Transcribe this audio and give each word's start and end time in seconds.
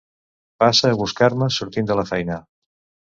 Passa 0.63 0.89
a 0.93 0.97
buscar-me 1.01 1.51
sortint 1.59 1.91
de 1.93 1.99
la 2.01 2.07
feina. 2.13 2.39